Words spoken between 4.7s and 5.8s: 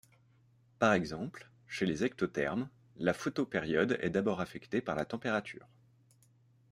par la température.